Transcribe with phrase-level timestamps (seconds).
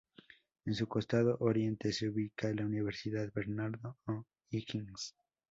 [0.65, 5.13] En su costado oriente, se ubica la Universidad Bernardo O'Higgins.